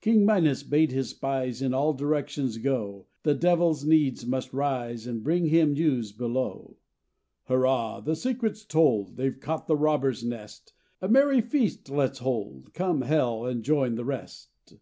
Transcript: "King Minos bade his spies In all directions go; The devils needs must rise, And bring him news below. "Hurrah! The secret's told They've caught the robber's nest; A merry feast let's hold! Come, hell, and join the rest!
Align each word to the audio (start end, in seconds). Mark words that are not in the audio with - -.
"King 0.00 0.24
Minos 0.24 0.62
bade 0.62 0.92
his 0.92 1.10
spies 1.10 1.60
In 1.60 1.74
all 1.74 1.92
directions 1.92 2.56
go; 2.56 3.04
The 3.22 3.34
devils 3.34 3.84
needs 3.84 4.24
must 4.24 4.54
rise, 4.54 5.06
And 5.06 5.22
bring 5.22 5.44
him 5.44 5.74
news 5.74 6.10
below. 6.10 6.78
"Hurrah! 7.48 8.00
The 8.00 8.16
secret's 8.16 8.64
told 8.64 9.18
They've 9.18 9.38
caught 9.38 9.66
the 9.66 9.76
robber's 9.76 10.24
nest; 10.24 10.72
A 11.02 11.08
merry 11.08 11.42
feast 11.42 11.90
let's 11.90 12.20
hold! 12.20 12.72
Come, 12.72 13.02
hell, 13.02 13.44
and 13.44 13.62
join 13.62 13.96
the 13.96 14.06
rest! 14.06 14.78